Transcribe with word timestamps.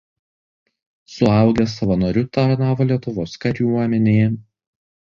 Suaugęs 1.17 1.75
savanoriu 1.81 2.27
tarnavo 2.39 2.89
Lietuvos 2.89 3.39
kariuomenėje. 3.47 4.37